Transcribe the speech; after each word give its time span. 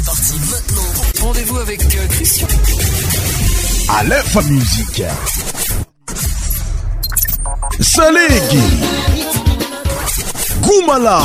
c'est 0.00 0.04
parti 0.04 0.34
maintenant. 0.50 1.26
Rendez-vous 1.26 1.58
avec 1.58 1.82
euh, 1.82 2.06
Christian. 2.10 2.48
À 3.96 4.02
l'info 4.04 4.42
musique. 4.42 5.02
Goumala. 10.62 11.20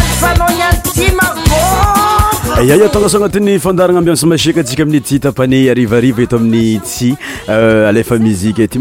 ai 2.57 2.73
tngaso 2.91 3.17
agnati'nyfandaraambysmasika 3.21 4.61
atsika 4.61 4.83
amiyty 4.87 5.19
tapane 5.21 5.59
arivariva 5.71 6.23
eto 6.23 6.37
aminy 6.37 6.81
ty 6.81 7.09
alfa 7.53 8.17
y 8.17 8.21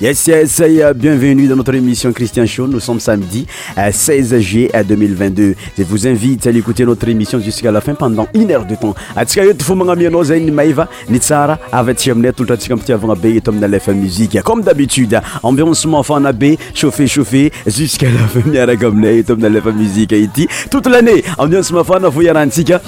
yes 0.00 0.26
yes 0.28 0.58
y 0.60 0.80
euh, 0.80 0.94
bienvenue 0.94 1.46
dans 1.46 1.56
notre 1.56 1.74
émission 1.74 2.10
christian 2.14 2.46
show 2.46 2.66
nous 2.66 2.80
sommes 2.80 3.00
samedi 3.00 3.46
16 3.92 4.32
euh, 4.32 4.38
juillet 4.38 4.70
2022 4.88 5.42
euh, 5.50 5.54
je 5.76 5.82
vous 5.82 6.06
invite 6.06 6.46
àlécouter 6.46 6.86
notre 6.86 7.06
émission 7.06 7.38
jusqu'à 7.38 7.70
la 7.70 7.82
fin 7.82 7.94
pendant 7.94 8.26
une 8.32 8.50
heure 8.50 8.64
de 8.64 8.76
temps 8.76 8.94
atsika 9.14 9.44
io 9.44 9.52
tfomagnamianao 9.52 10.24
zay 10.24 10.40
ny 10.40 10.50
maiva 10.50 10.88
ni 11.10 11.18
tsara 11.20 11.58
avatsi 11.70 12.10
aminay 12.10 12.32
totsia 12.32 12.72
aptiavaabe 12.78 13.26
et 13.36 13.46
amina 13.52 13.68
efa 13.76 13.92
musiqe 13.92 14.40
comme 14.42 14.62
d'abitude 14.62 15.20
ambionnsomafana 15.42 16.32
be 16.32 16.54
chauffet 16.74 17.04
cauffe 17.06 17.44
jusquà 17.66 18.08
la 18.08 18.26
fi 18.26 18.48
miarakamina 18.48 19.10
etoamia 19.12 19.50
lefamuie 19.50 20.06
ity 20.10 20.48
tote 20.70 20.88
lannée 20.88 21.22
ambi 21.36 21.62
somafanaoarahania 21.62 22.80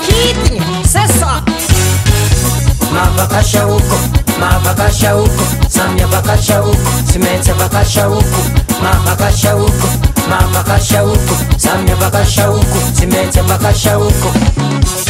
mavakashauko 3.04 3.98
mavakashauko 4.40 5.42
samya 5.68 6.06
vakashauko 6.06 6.76
simetse 7.12 7.52
vakashauko 7.52 8.40
mavakashauko 8.84 9.88
mavakashauko 10.30 11.34
samya 11.56 11.94
vakashauko 12.02 12.78
simetse 12.98 13.40
vakashauko 13.40 14.28
mm 14.34 14.80
-hmm. 14.80 15.09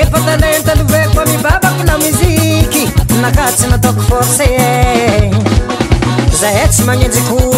efatalentalova 0.00 0.98
koa 1.14 1.24
mibabako 1.30 1.82
na 1.84 1.94
miziky 1.98 2.82
nakatsy 3.22 3.66
natako 3.70 4.00
fos 4.08 4.38
za 6.40 6.48
ha 6.56 6.66
tsy 6.68 6.82
manenjkolo 6.86 7.56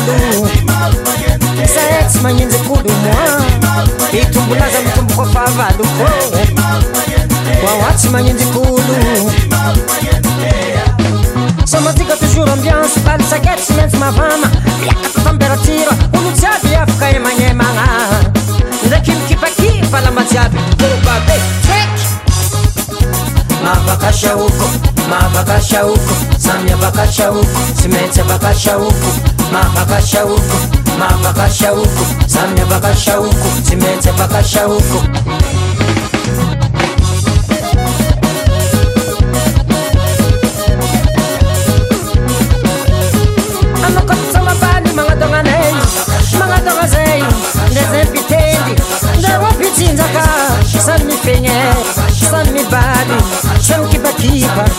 za 1.75 1.82
ha 1.91 2.00
tsy 2.09 2.19
magnenjakolo 2.23 2.93
moa 3.02 3.82
itombolaza 4.23 4.79
mitombokopavaloko 4.87 6.05
aoa 7.69 7.93
tsy 7.97 8.09
magnenjkolo 8.09 8.97
ah. 9.61 10.75
somatika 11.66 12.16
toujours 12.16 12.48
ambiance 12.50 12.98
balisakety 13.00 13.62
sy 13.66 13.72
maintsy 13.74 13.96
mavama 13.98 14.48
miakatro 14.80 15.22
température 15.24 15.86
olo 16.18 16.30
jiaby 16.40 16.76
afaka 16.76 17.10
emagnemagnà 17.10 17.84
ndraiky 18.86 19.10
mikipakipa 19.12 20.00
lamba 20.00 20.22
jiaby 20.30 20.56
kobabe 20.78 21.36
treky 21.66 22.04
mavaka 23.64 24.12
shaoko 24.12 24.66
mavaka 25.10 25.60
shaoko 25.60 26.14
samy 26.38 26.72
avaka 26.72 27.08
shaoko 27.12 27.58
sy 27.82 27.88
maintsy 27.88 28.20
avaka 28.20 28.54
shaoko 28.54 29.08
mavaka 29.52 30.02
shaoko 30.02 30.56
mavaka 30.98 31.50
shaoko 31.50 32.06
samy 32.26 32.60
avaka 32.60 32.96
shaoko 32.96 33.48
tsy 33.64 33.76
maintsy 33.76 34.08
avaka 34.10 34.42
shaoko 34.44 35.00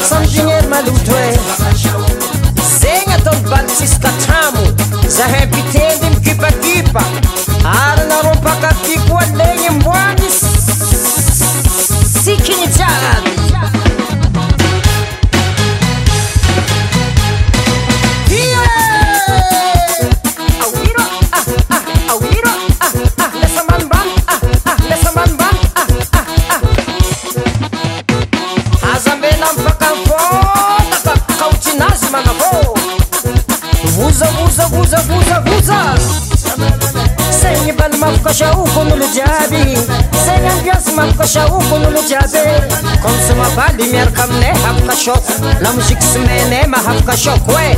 samdinery 0.10 0.68
maliooe 0.68 1.34
zegny 2.80 3.14
atao 3.16 3.34
ly 3.36 3.50
balitista 3.52 4.10
tramo 4.26 4.64
zahay 5.18 5.44
ampitendy 5.44 6.10
mikipakipa 6.16 7.04
ary 7.86 8.04
naro 8.12 8.34
mpakatiko 8.40 9.18
ale 9.24 9.57
saokonolo 41.28 42.02
jiaby 42.02 42.40
konsomabalimiarka 43.02 44.24
amina 44.24 44.54
havakasoco 44.64 45.34
lamoziky 45.62 46.04
somena 46.14 46.68
mahavakasoc 46.68 47.42
e 47.64 47.72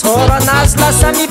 soranazy 0.00 0.76
lasami 0.80 1.26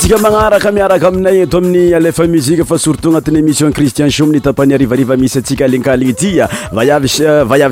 sika 0.00 0.16
manaraka 0.18 0.70
miaraka 0.72 1.08
aminay 1.08 1.40
eto 1.44 1.58
amin'ny 1.58 1.94
alefa 1.94 2.24
muzi 2.26 2.56
fa 2.64 2.78
surtot 2.78 3.10
anatin'yémission 3.12 3.70
cristian 3.72 4.10
chomntapany 4.10 4.74
rivarivamisy 4.78 5.38
atsika 5.40 5.64
ainkaliny 5.66 6.14
ty 6.14 6.40
a 6.40 6.48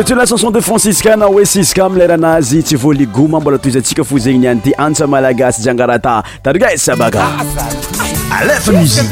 soti 0.00 0.14
la 0.14 0.24
chanton 0.24 0.50
de 0.52 0.60
francisca 0.60 1.16
na 1.16 1.26
hoe 1.26 1.44
siska 1.44 1.84
ami 1.84 1.98
leranazy 1.98 2.62
tsy 2.62 2.76
voligouma 2.76 3.40
mbola 3.40 3.58
toizyantsika 3.58 4.04
fo 4.04 4.16
zegny 4.18 4.38
niany 4.38 4.60
ty 4.60 4.72
antsa 4.78 5.06
malagasy 5.08 5.62
jiangarata 5.62 6.22
tariga 6.42 6.68
sabaka 6.76 7.24
almsie 8.30 9.02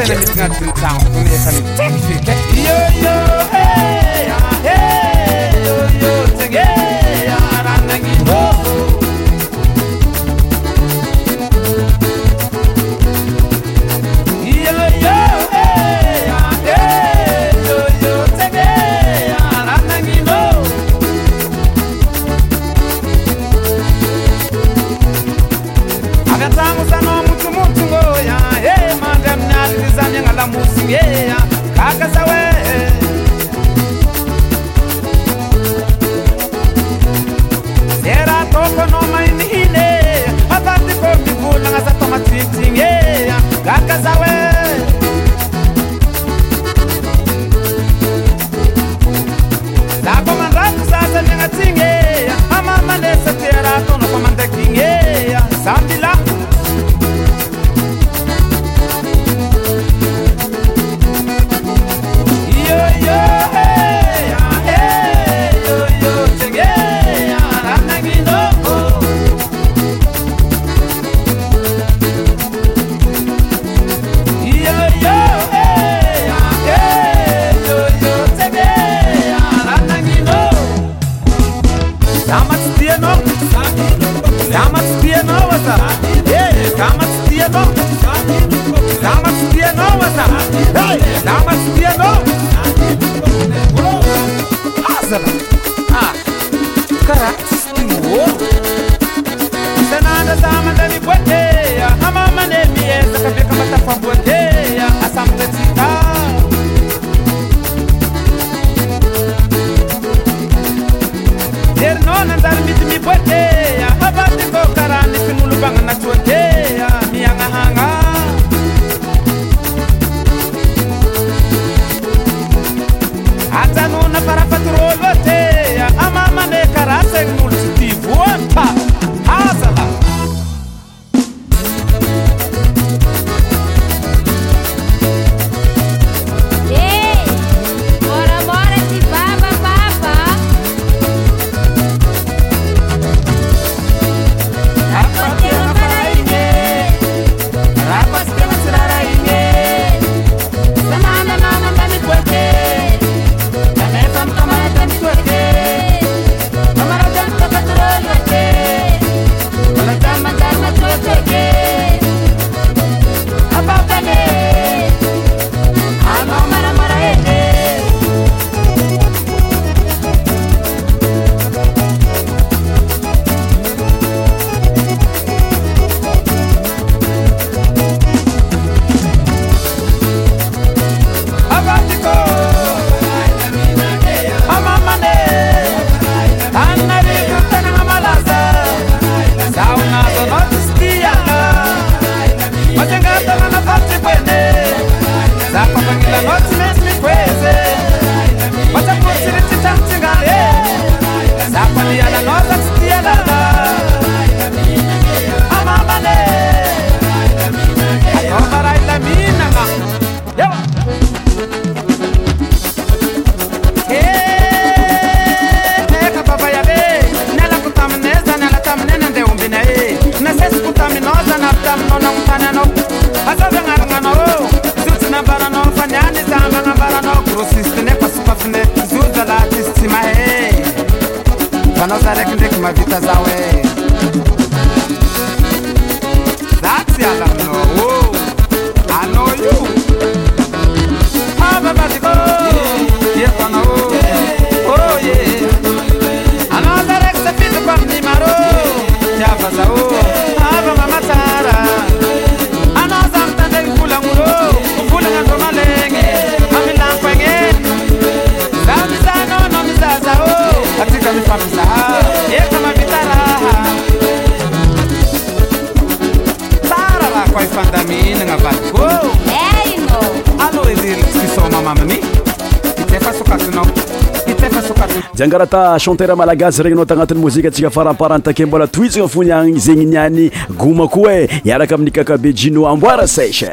ata 275.43 275.77
chantera 275.79 276.15
malagasy 276.15 276.63
regny 276.63 276.73
anao 276.75 276.85
tagnatiny 276.87 277.21
mozika 277.21 277.49
atsika 277.49 277.71
faramparantake 277.71 278.47
mbola 278.47 278.67
tohitsana 278.67 279.09
foniany 279.09 279.59
zegny 279.61 279.85
niany 279.85 280.31
goma 280.57 280.89
ko 280.89 281.09
e 281.11 281.29
iaraka 281.45 281.75
amin'ny 281.75 281.93
kakabe 281.93 282.33
jino 282.33 282.67
amboara 282.69 283.07
sesh 283.07 283.45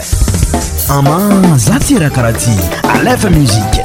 ama 0.90 1.18
za 1.58 1.80
ty 1.80 2.00
rakaraha 2.00 2.34
ty 2.40 2.52
alefa 2.88 3.30
muzike 3.30 3.84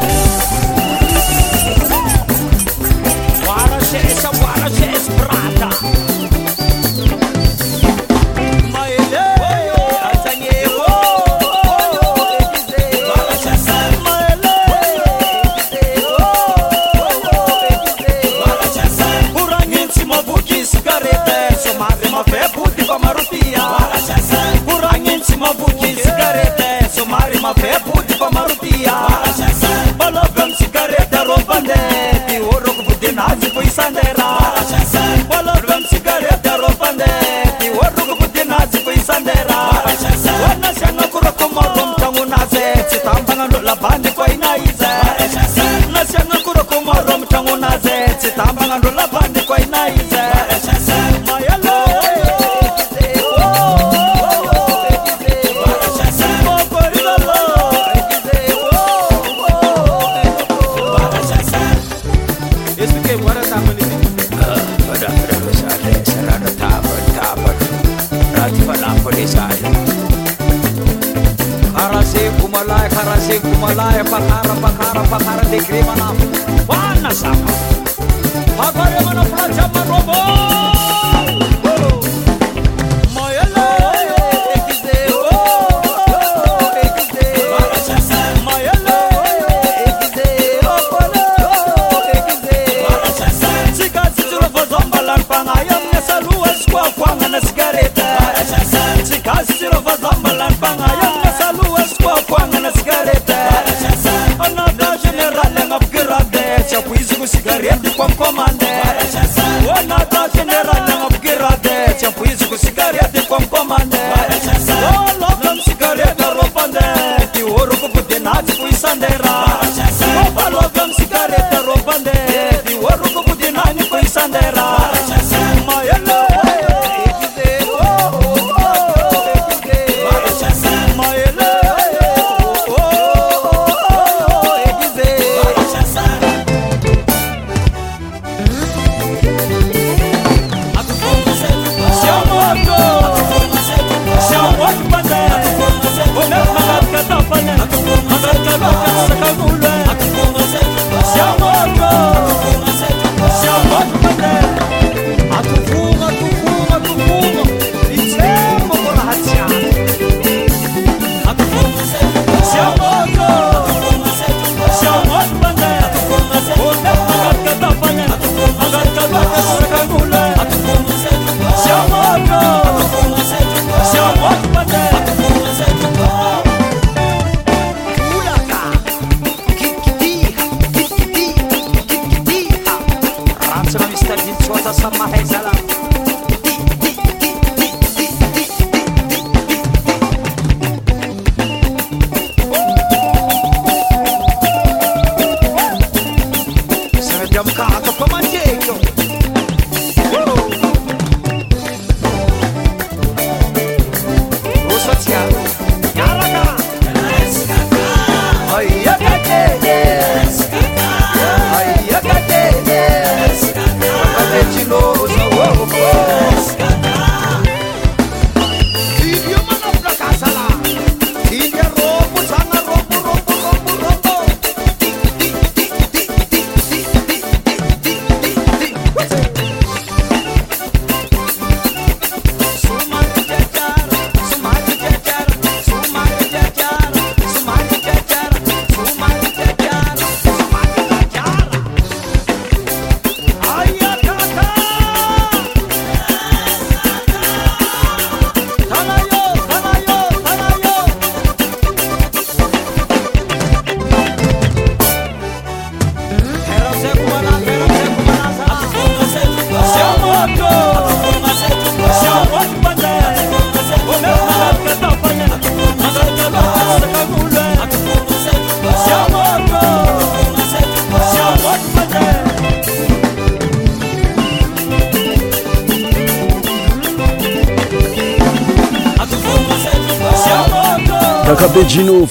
banderas. 118.88 119.87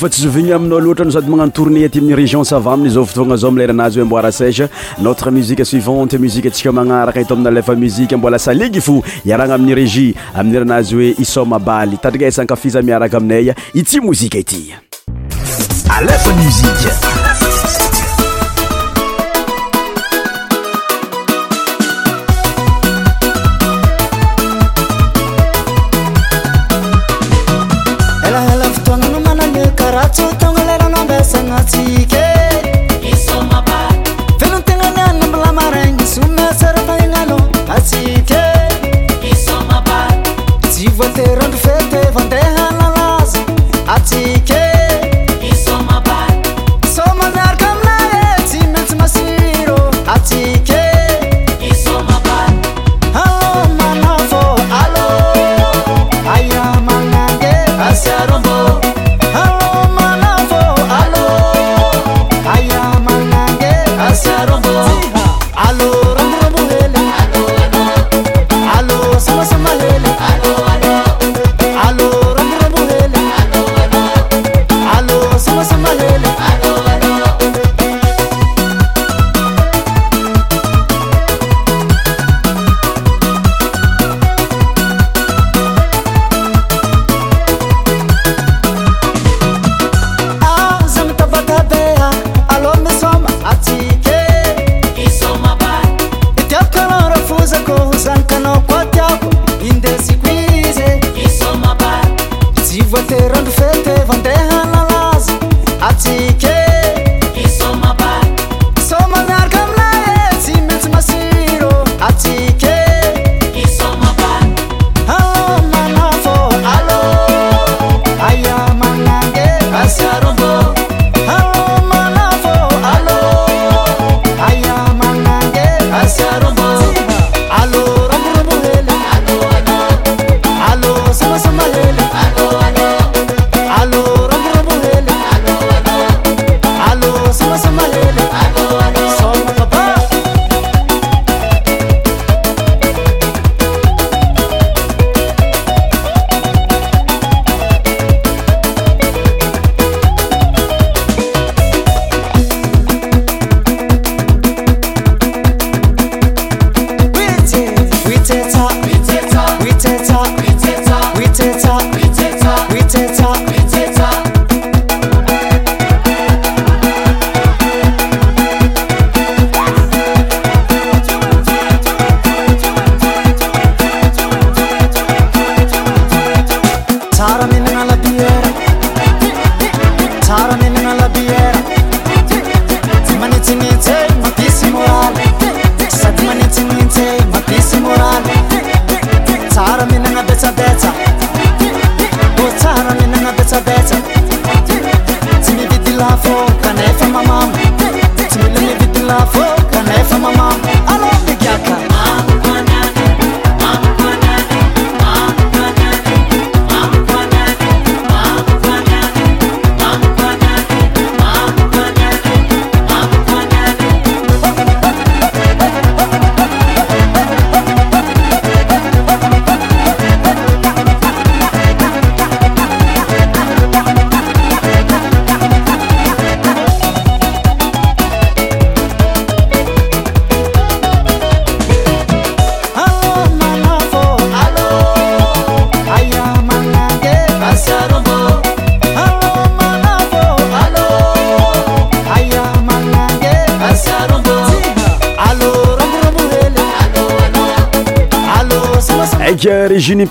ty 0.10 0.22
zovigna 0.22 0.56
aminao 0.56 0.80
loatra 0.80 1.06
no 1.06 1.12
sady 1.12 1.30
magnano 1.30 1.52
tournée 1.52 1.84
aty 1.86 2.00
ami'ny 2.00 2.14
région 2.16 2.44
savat 2.44 2.74
aminy 2.74 2.90
zao 2.90 3.06
fotoagna 3.06 3.38
zao 3.38 3.50
amileranazy 3.50 4.00
oe 4.00 4.06
mboira 4.06 4.32
sage 4.32 4.64
notre 5.02 5.32
musique 5.32 5.66
suivante 5.66 6.14
musiqe 6.18 6.48
antsika 6.48 6.72
magnaraka 6.72 7.20
iato 7.20 7.34
amina 7.34 7.50
alefa 7.50 7.76
muzike 7.76 8.16
mbola 8.16 8.40
saligy 8.40 8.82
fo 8.82 9.04
iaragna 9.26 9.56
amin'ny 9.56 9.74
régi 9.76 10.16
aminy 10.36 10.60
ranazy 10.60 10.96
hoe 10.96 11.16
isome 11.20 11.60
baly 11.60 11.98
tadriga 11.98 12.28
isankafisa 12.28 12.82
miaraka 12.82 13.18
aminaya 13.18 13.54
i 13.74 13.84
ty 13.84 14.00
mozika 14.00 14.38
ity 14.38 14.76
alefa 15.90 16.30
musie 16.32 17.27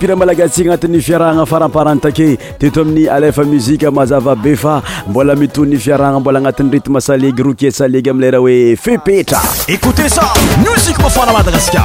ra 0.06 0.14
malagatsika 0.18 0.70
agnatin'ny 0.72 1.02
fiarahagna 1.08 1.42
faramparany 1.50 1.98
take 2.04 2.24
teto 2.62 2.80
amin'ny 2.86 3.04
alefa 3.16 3.42
muzika 3.52 3.90
mazavabe 3.98 4.54
fa 4.64 4.74
mbola 5.10 5.34
mitony 5.42 5.74
fiarahana 5.84 6.20
mbola 6.22 6.38
agnatin'ny 6.40 6.70
riti 6.78 6.90
ma 6.94 7.00
saleg 7.08 7.34
rokie 7.48 7.72
salegy 7.80 8.10
amileraha 8.12 8.40
hoe 8.46 8.58
fipetra 8.84 9.42
écoutez 9.76 10.14
sa 10.18 10.28
musike 10.64 11.02
mafana 11.06 11.34
madagasika 11.38 11.84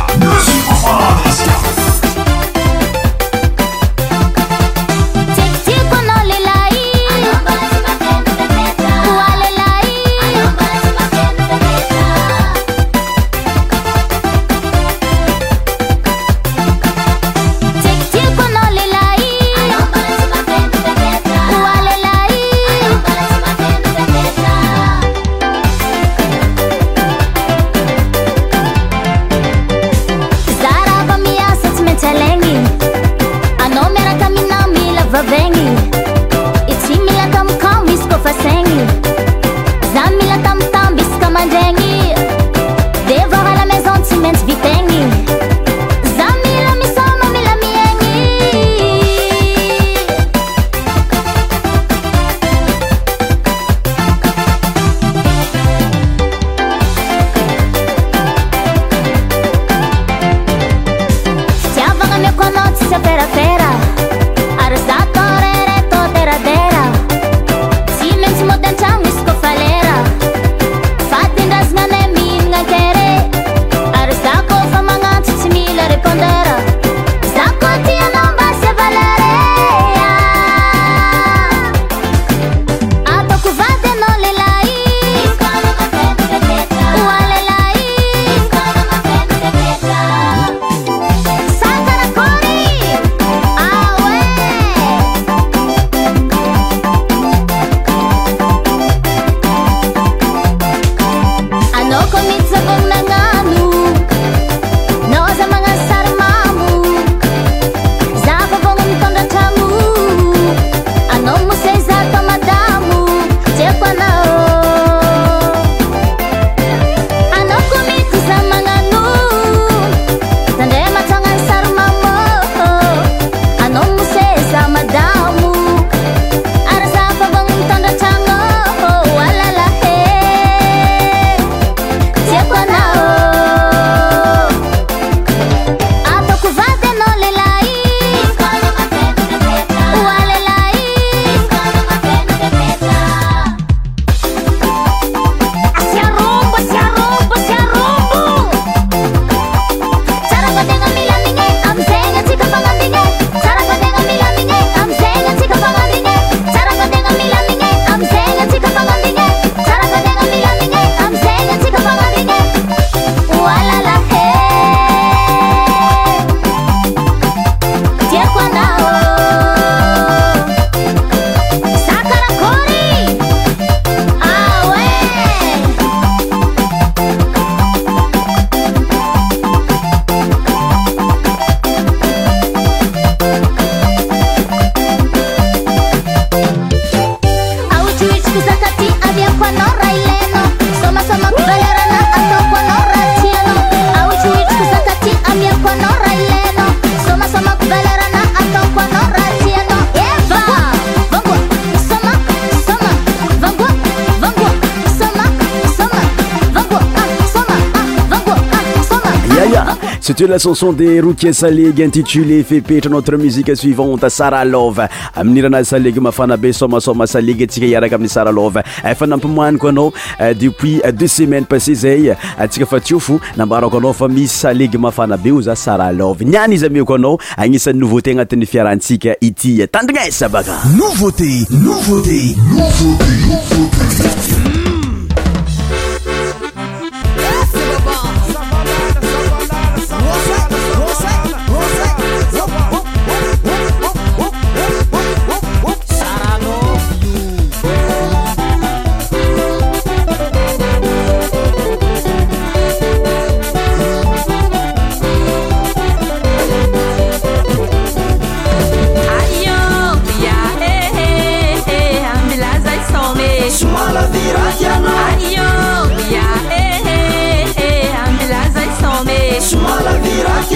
d 210.26 210.28
la 210.28 210.38
chanson 210.38 210.72
de 210.72 211.02
roukier 211.02 211.34
salege 211.34 211.80
intitulé 211.80 212.44
fepetra 212.44 212.92
notre 212.92 213.18
musique 213.18 213.50
à 213.50 213.56
suivante 213.56 214.08
sara 214.14 214.46
love 214.46 214.84
amin'n'iranazy 215.16 215.70
salegy 215.72 216.00
mafana 216.00 216.38
be 216.38 216.52
somasoma 216.54 217.08
salegy 217.10 217.42
atsika 217.48 217.66
iaraka 217.66 217.96
amin'ny 217.98 218.10
saralova 218.14 218.62
efa 218.86 219.08
nampimaniko 219.08 219.70
anao 219.72 219.88
euh, 220.20 220.36
depuis 220.38 220.80
euh, 220.86 220.92
deux 220.92 221.08
semaines 221.08 221.46
passé 221.46 221.74
zay 221.74 222.12
euh, 222.12 222.16
atsika 222.38 222.68
fa 222.70 222.80
tsio 222.80 223.00
fo 223.00 223.18
nambarako 223.36 223.78
anao 223.82 223.94
fa 223.98 224.08
misy 224.14 224.32
salegy 224.44 224.78
mafana 224.78 225.18
be 225.18 225.32
o 225.32 225.42
za 225.42 225.56
sara 225.56 225.90
lov 225.92 226.22
niany 226.22 226.54
izy 226.60 226.66
ame 226.70 226.84
ko 226.86 226.94
anao 227.00 227.18
agnisan'ny 227.36 227.80
nouveauté 227.82 228.12
agnatin'ny 228.14 228.46
fiarahantsika 228.46 229.16
ity 229.22 229.58
e 229.62 229.68
tandrinai 229.68 230.12
sabakanouvténouvtéé 230.12 232.36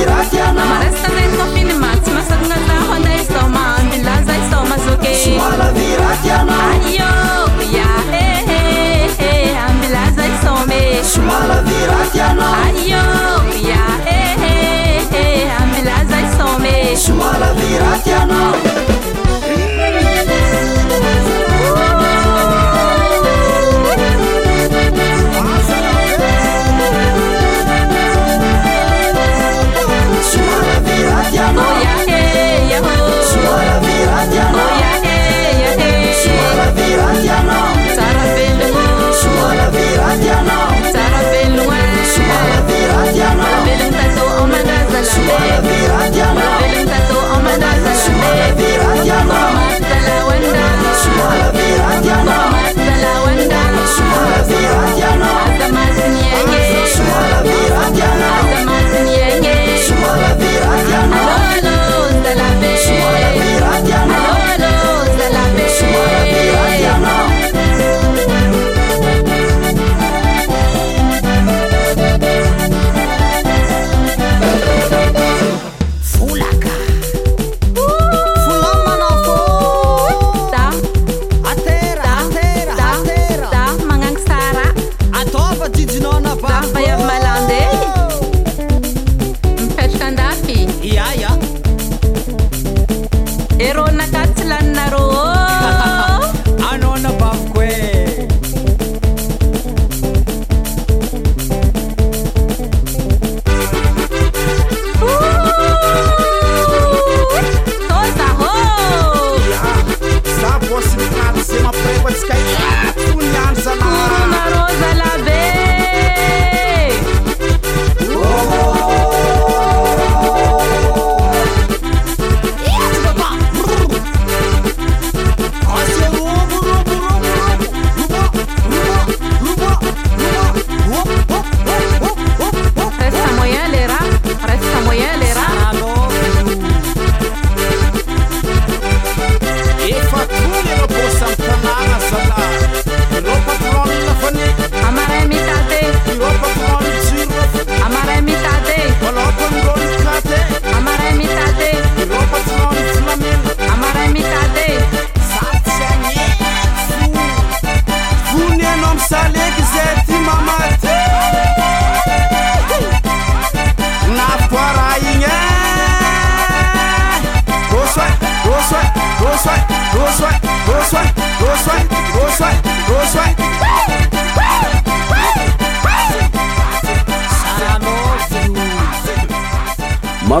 gracias, 0.00 0.48
Ana. 0.48 0.62
Amanece. 0.62 1.03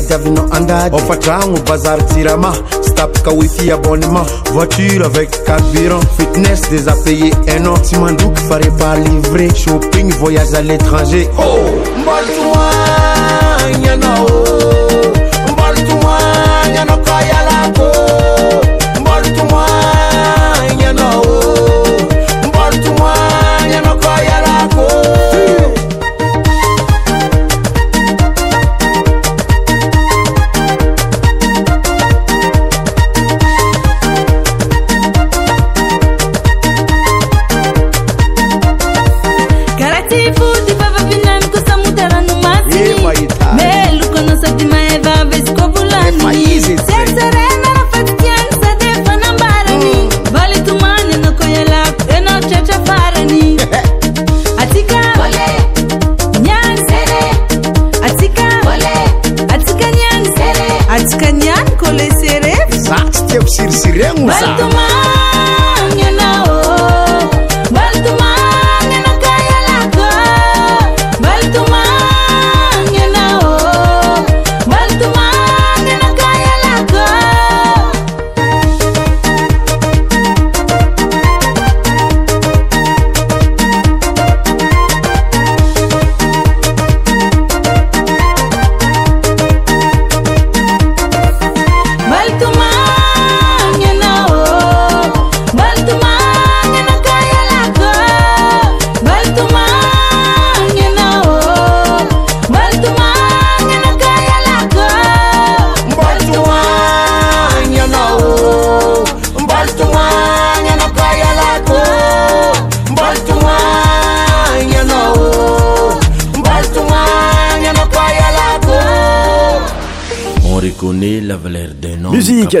On 0.00 0.50
andage 0.56 0.92
Offre 0.94 1.18
au 1.50 1.58
bazar 1.68 1.98
tirama, 2.06 2.52
stop 2.82 3.18
wifi 3.36 3.72
abonnement 3.72 4.22
voiture 4.52 5.04
avec 5.04 5.28
carburant 5.44 5.98
fitness 6.16 6.62
déjà 6.70 6.92
payé 7.04 7.32
un 7.48 7.66
an 7.66 7.74
par 8.48 8.60
livre 8.96 9.56
shopping 9.56 10.12
voyage 10.14 10.54
à 10.54 10.62
l'étranger 10.62 11.28
oh 11.36 11.78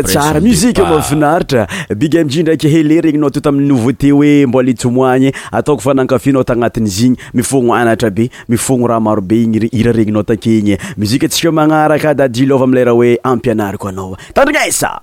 sara 0.04 0.40
musike 0.40 0.82
mavinaritra 0.82 1.66
bigy 1.96 2.18
amidji 2.18 2.42
ndraiky 2.42 2.68
heley 2.68 3.00
regninao 3.00 3.30
to 3.30 3.40
tamin'ny 3.40 3.68
nouveauté 3.72 4.10
hoe 4.10 4.46
mbola 4.46 4.70
itomoigny 4.70 5.32
ataoko 5.52 5.82
fa 5.82 5.94
nankafinao 5.94 6.44
tagnatin'izyigny 6.44 7.16
mifogno 7.34 7.74
anatra 7.74 8.10
be 8.10 8.30
mifogno 8.48 8.86
raha 8.86 9.00
marobe 9.00 9.42
igny 9.42 9.68
ira 9.72 9.92
regninao 9.92 10.22
take 10.22 10.58
ignye 10.58 10.78
muzika 10.96 11.28
tsika 11.28 11.48
o 11.48 11.52
manaraka 11.52 12.14
da 12.14 12.28
dilova 12.28 12.64
amleraha 12.64 12.96
hoe 12.96 13.18
ampianariko 13.22 13.88
anao 13.88 14.16
tandrinaisa 14.34 15.00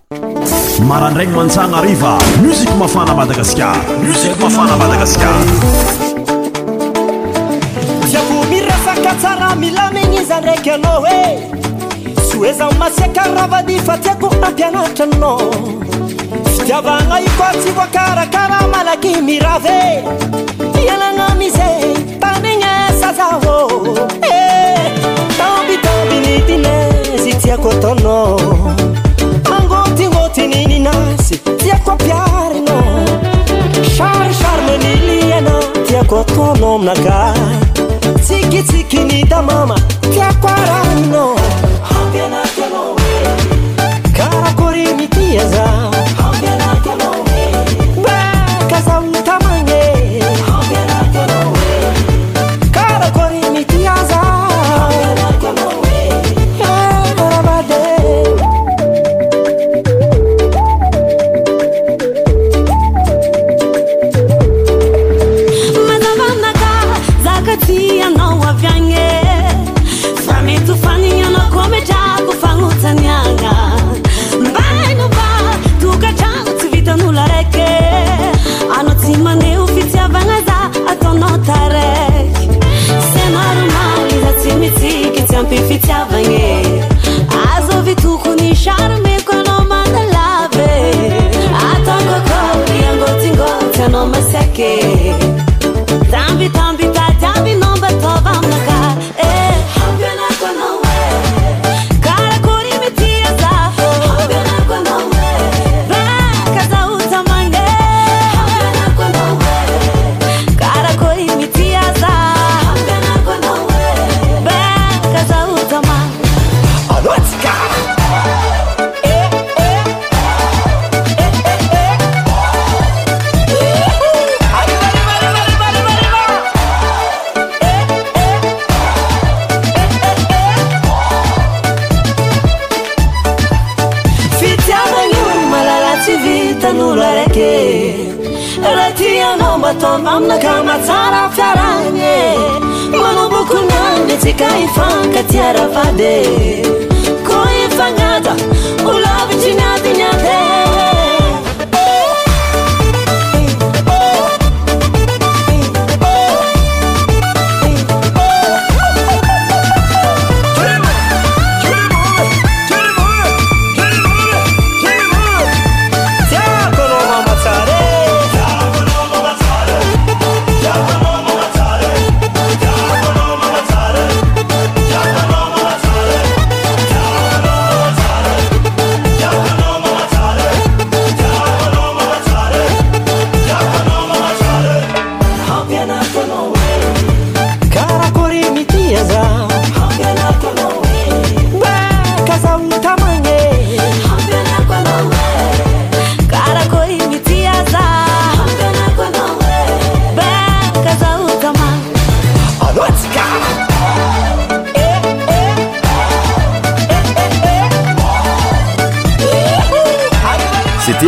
marandrany 0.88 1.32
mantsanariva 1.36 2.20
muzik 2.46 2.70
mafana 2.80 3.16
madagaskar 3.16 3.78
msik 4.10 4.40
mafanamadagaskar 4.42 5.36
aomirefaka 8.16 9.16
tsara 9.20 9.56
milamny 9.56 10.16
izandraiky 10.22 10.70
aa 10.70 10.78
eh! 10.78 10.82
oe 10.98 11.75
oezah 12.40 12.72
masiakaravadi 12.80 13.80
fa 13.80 13.98
tiako 13.98 14.28
ampianatranao 14.48 15.52
fitiavagna 16.58 17.20
ioko 17.20 17.44
atsikoa 17.50 17.88
karakaraha 17.88 18.68
malaky 18.68 19.14
mirave 19.28 20.04
ianagnamiza 20.86 21.64
eh, 21.64 22.20
tamignesa 22.20 23.10
zaô 23.18 23.66
taombitabinitinazy 25.38 27.34
tiako 27.44 27.70
ataonao 27.72 28.40
angôtynôtyny 29.56 30.66
ninasy 30.68 31.36
tiako 31.60 31.96
piarina 31.96 32.78
sarysary 33.98 34.64
meniliana 34.70 35.56
tiako 35.88 36.20
ataonao 36.20 36.78
minaka 36.80 37.34
tsikitsiki 38.26 38.98
ni 39.00 39.24
tamama 39.26 39.80
tiako 40.14 40.48
arahina 40.48 41.26
Corimi 44.56 45.04
é 45.04 45.08
Tiazal 45.08 45.95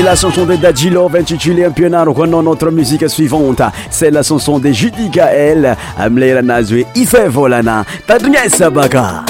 lachanson 0.02 0.46
de 0.46 0.56
dajilov 0.58 1.16
intitulér 1.16 1.68
un 1.68 1.72
pienar 1.74 2.06
kana 2.14 2.42
notre 2.42 2.70
musique 2.72 3.10
suivante 3.10 3.62
c'est 3.90 4.12
la 4.12 4.22
chanson 4.24 4.60
de 4.60 4.72
judika 4.72 5.34
el 5.34 5.76
amilaranazoe 5.98 6.86
ifa 6.96 7.28
volana 7.30 7.84
tadrignesabaka 8.06 9.26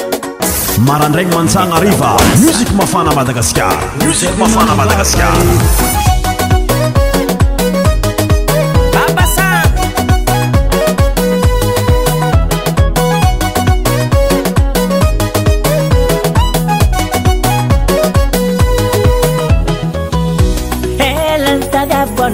marandragny 0.79 1.31
mansagna 1.33 1.75
arriva 1.75 2.17
musiqe 2.45 2.73
mafana 2.75 3.13
madagaskarmsik 3.13 4.37
mafana 4.37 4.75
madagascar 4.75 5.33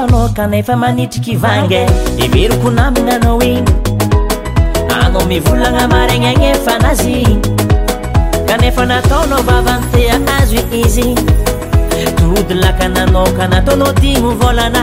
anao 0.00 0.28
kanefa 0.28 0.76
manitriky 0.76 1.36
vanga 1.42 1.82
everoko 2.24 2.68
namina 2.78 3.14
anao 3.16 3.38
iny 3.42 3.70
anao 5.06 5.24
mivolagna 5.30 5.84
maraigna 5.92 6.28
anefa 6.30 6.78
nazy 6.78 7.28
kanefa 8.48 8.84
nataonao 8.90 9.42
vavanteha 9.48 10.16
azo 10.42 10.56
izy 10.80 11.08
todylaka 12.18 12.88
nanao 12.96 13.26
ka 13.38 13.46
nataonao 13.52 13.92
digno 13.92 14.30
volana 14.40 14.82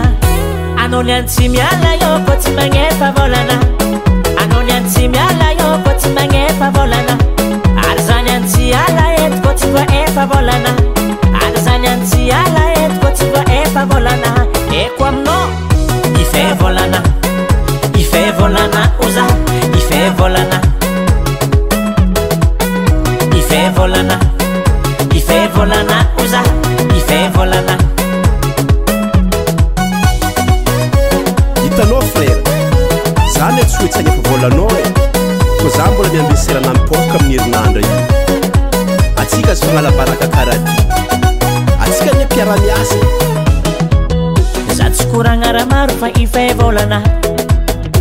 anao 0.82 1.04
ly 1.04 1.12
any 1.18 1.28
tsy 1.28 1.50
mialina 1.50 1.90
ia 2.02 2.12
kô 2.26 2.32
tsy 2.42 2.52
manefa 2.60 3.11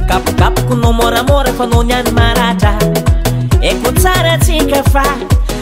kapokapokonao 0.09 0.93
moramora 0.93 1.53
fanao 1.59 1.83
nayaraa 1.83 2.79
ako 3.71 3.93
tsara 3.99 4.37
ntsika 4.37 4.83
fa 4.93 5.05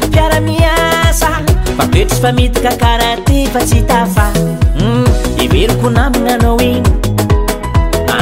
mpiaramiasa 0.09 1.29
fapoetsy 1.77 2.17
fa 2.23 2.33
mitaka 2.33 2.73
karah 2.77 3.17
ty 3.27 3.47
fa 3.53 3.61
tsy 3.61 3.81
tafa 3.83 4.31
demeroko 5.37 5.89
mm, 5.89 5.95
namina 5.95 6.35
anao 6.35 6.57
iny 6.61 6.83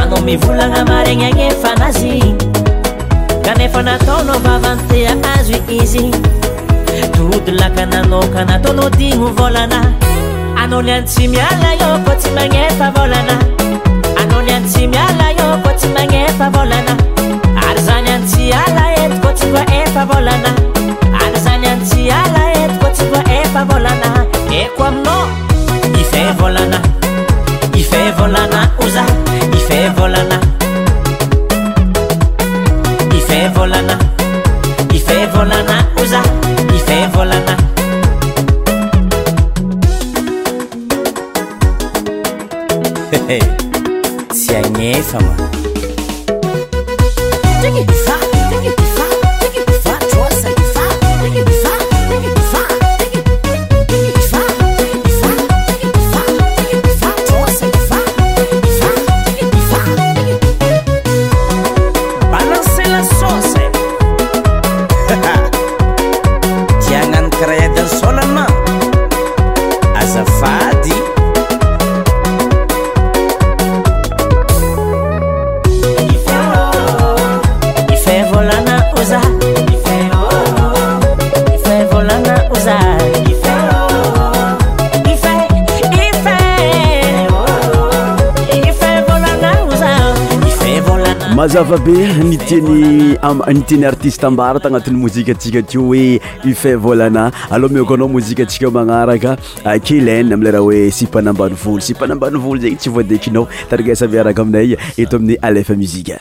anao 0.02 0.20
mivolana 0.24 0.84
maragna 0.84 1.26
anefa 1.26 1.72
nazyiny 1.78 2.34
kanefa 3.44 3.82
nataonao 3.82 4.38
vavanteha 4.38 5.12
azo 5.38 5.56
izy 5.78 6.04
todylaka 7.16 7.86
nanaoka 7.86 8.44
nataonao 8.44 8.90
dino 8.90 9.26
volana 9.38 9.92
anao 10.58 10.82
niany 10.82 11.04
tsy 11.06 11.28
mialna 11.28 11.74
ia 11.74 11.88
fô 12.04 12.14
tsy 12.18 12.30
manefa 12.36 12.90
volana 12.94 13.36
nany 14.44 14.82
malayô 14.92 15.46
kôtymagnefavôlnaaryzanyansy 15.64 18.44
ala 18.60 18.84
etokô 19.02 19.30
tsya 19.38 19.62
efavôlana 19.80 20.50
arzanyanty 21.24 22.00
ala 22.20 22.42
etokô 22.62 22.88
tynoa 22.96 23.20
efavôlana 23.40 24.08
eko 24.60 24.82
a 24.88 24.90
minô 24.94 25.18
ifevôlana 26.02 26.78
ifevôlana 27.82 28.60
za 28.94 29.04
summer. 45.20 45.55
fa 91.66 91.78
be 91.82 91.90
niteny 92.26 93.16
a 93.22 93.30
niteny 93.50 93.84
artiste 93.90 94.24
ambara 94.24 94.60
tagnatin'ny 94.62 95.00
mozikatsika 95.02 95.62
teo 95.66 95.86
hoe 95.88 96.20
ifin 96.50 96.76
volana 96.84 97.24
aloha 97.50 97.74
miokoanao 97.74 98.06
mozikatsika 98.14 98.68
io 98.68 98.70
magnaraka 98.76 99.32
ah, 99.66 99.74
kelenine 99.82 100.34
amileraha 100.38 100.62
hoe 100.64 100.84
sipanambani 100.94 101.56
volo 101.64 101.80
sipanambanivolo 101.88 102.60
zegny 102.62 102.76
tsy 102.78 102.90
voade 102.94 103.18
kinao 103.18 103.48
tarigasa 103.70 104.06
miaraka 104.12 104.42
aminay 104.46 104.76
eto 104.96 105.16
amin'ny 105.18 105.40
alefa 105.42 105.74
mizika 105.76 106.20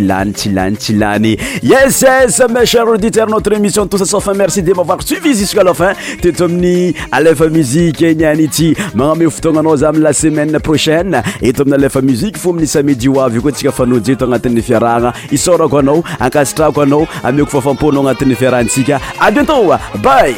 lanytlany 0.00 0.76
tsylany 0.76 1.36
yes 1.62 2.02
es 2.02 2.40
ma 2.52 2.64
cher 2.66 2.88
auditeur 2.88 3.28
notre 3.28 3.52
émission 3.52 3.86
toutsa 3.86 4.04
safin 4.06 4.34
merci 4.34 4.62
de 4.62 4.72
mavoir 4.72 5.02
suivi 5.02 5.34
jusqàlafin 5.34 5.92
teto 6.22 6.44
amin'ny 6.44 6.94
alefa 7.12 7.48
muzike 7.54 8.10
iniany 8.14 8.44
ity 8.48 8.70
magnameo 8.94 9.30
fotognanao 9.30 9.76
za 9.82 9.88
ami 9.88 9.98
la 10.04 10.12
semaine 10.12 10.58
prochaine 10.58 11.22
eto 11.42 11.62
amin'ny 11.62 11.78
alefa 11.78 12.02
muzike 12.02 12.38
fo 12.38 12.52
min'ny 12.52 12.66
samedi 12.66 13.08
o 13.08 13.20
avy 13.24 13.36
io 13.38 13.42
koa 13.42 13.50
atsika 13.54 13.72
fanojy 13.72 14.12
eto 14.14 14.24
agnatin'ny 14.24 14.62
fiarahagna 14.62 15.12
isorako 15.32 15.78
anao 15.78 16.02
ankasitrako 16.18 16.80
anao 16.82 17.06
ameoko 17.22 17.50
fafamponao 17.60 18.02
agnatin'ny 18.06 18.34
fiarahantsika 18.36 19.00
abientô 19.20 19.60
bay 20.02 20.34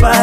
¡Vamos! 0.00 0.13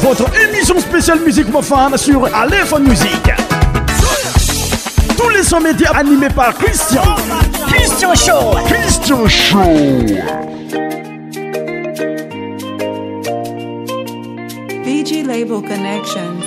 Votre 0.00 0.26
émission 0.42 0.78
spéciale 0.78 1.20
musique 1.20 1.50
femme 1.62 1.96
sur 1.96 2.26
Aléphone 2.34 2.86
Musique. 2.88 3.30
Tous 5.16 5.28
les 5.30 5.42
sons 5.42 5.60
médias 5.60 5.92
animés 5.92 6.28
par 6.28 6.52
Christian. 6.54 7.02
Christian 7.68 8.14
Show. 8.14 8.58
Christian 8.66 9.26
Show. 9.26 9.74
BG 14.84 15.22
Label 15.22 15.62
Connection. 15.62 16.39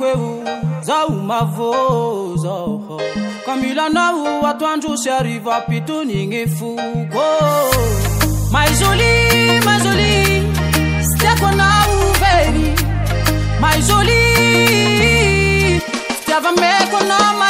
Za 0.00 0.14
u 0.14 0.42
za 0.86 1.06
umavozo 1.08 2.80
kamila 3.46 3.88
na 3.88 4.12
u 4.16 4.46
atwanju 4.46 4.96
siariva 5.02 5.60
pituni 5.68 6.26
ngifuko 6.26 7.24
maizoli 8.50 9.12
maizoli 9.64 10.24
steko 11.14 11.50
na 11.56 11.70
u 11.94 12.00
baby 12.20 12.66
maizoli 13.60 14.20
stava 16.24 16.50
meko 16.52 17.00
na 17.08 17.18
maizoli 17.38 17.49